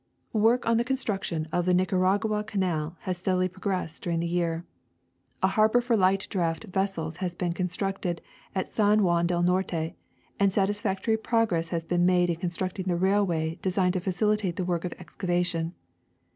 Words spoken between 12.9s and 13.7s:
railway